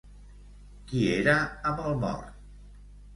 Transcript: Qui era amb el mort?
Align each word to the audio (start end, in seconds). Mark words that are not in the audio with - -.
Qui 0.91 1.01
era 1.17 1.35
amb 1.73 1.83
el 1.91 1.99
mort? 2.05 2.33